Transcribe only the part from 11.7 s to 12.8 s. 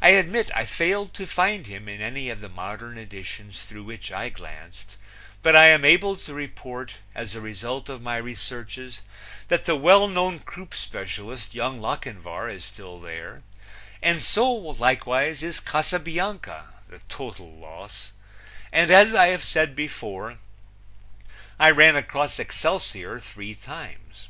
Lochinvar, is